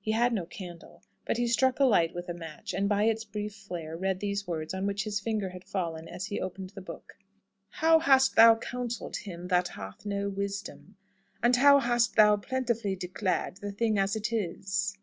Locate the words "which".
4.84-5.04